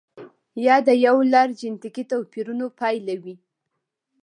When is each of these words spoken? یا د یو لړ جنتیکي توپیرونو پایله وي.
یا 0.65 0.75
د 0.87 0.89
یو 1.05 1.17
لړ 1.33 1.47
جنتیکي 1.59 2.03
توپیرونو 2.11 2.65
پایله 2.79 3.15
وي. 3.23 3.35